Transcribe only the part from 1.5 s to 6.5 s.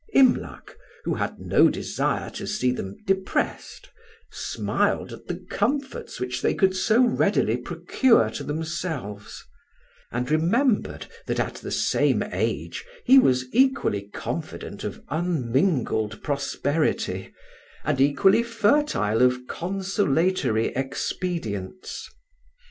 desire to see them depressed, smiled at the comforts which